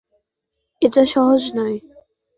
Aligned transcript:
এটা 0.81 1.01
এতটা 1.01 1.11
সহজ 1.13 1.41
নয়। 1.57 1.77